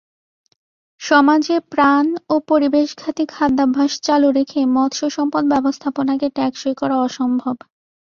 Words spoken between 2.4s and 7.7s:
পরিবেশঘাতী খাদ্যাভ্যাস চালু রেখে মৎস্যসম্পদ ব্যবস্থাপনাকে টেকসই করা অসম্ভব।